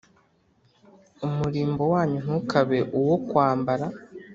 [1.27, 3.85] Umurimbo wanyu ntukabe uwo kwambara